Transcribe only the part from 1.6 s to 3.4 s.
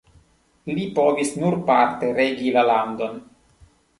parte regi la landon.